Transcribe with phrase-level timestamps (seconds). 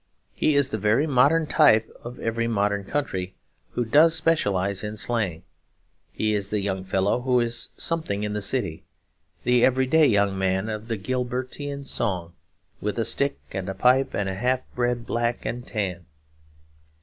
[0.33, 3.35] He is the very modern type in every modern country
[3.73, 5.43] who does specialise in slang.
[6.11, 8.83] He is the young fellow who is something in the City;
[9.43, 12.33] the everyday young man of the Gilbertian song,
[12.81, 16.07] with a stick and a pipe and a half bred black and tan.